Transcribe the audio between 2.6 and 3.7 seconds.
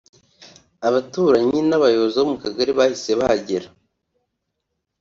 bahise bahagera